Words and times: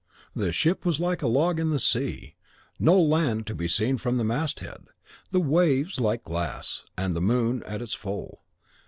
The 0.35 0.51
ship 0.51 0.83
was 0.83 0.99
like 0.99 1.21
a 1.21 1.27
log 1.27 1.59
in 1.59 1.69
the 1.69 1.77
sea, 1.77 2.33
no 2.79 2.99
land 2.99 3.45
to 3.45 3.53
be 3.53 3.67
seen 3.67 3.99
from 3.99 4.17
the 4.17 4.23
mast 4.23 4.61
head, 4.61 4.85
the 5.29 5.39
waves 5.39 5.99
like 6.01 6.23
glass, 6.23 6.83
and 6.97 7.15
the 7.15 7.21
moon 7.21 7.61
at 7.67 7.83
its 7.83 7.93
full. 7.93 8.41